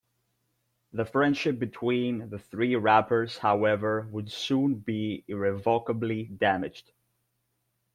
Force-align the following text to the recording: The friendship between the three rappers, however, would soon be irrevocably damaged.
The 0.93 1.05
friendship 1.05 1.59
between 1.59 2.31
the 2.31 2.39
three 2.39 2.75
rappers, 2.75 3.37
however, 3.37 4.07
would 4.09 4.31
soon 4.31 4.73
be 4.79 5.23
irrevocably 5.27 6.23
damaged. 6.23 6.91